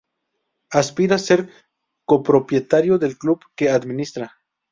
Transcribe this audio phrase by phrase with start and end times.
[0.79, 1.41] Aspira a ser
[2.05, 4.31] copropietario del club que administra.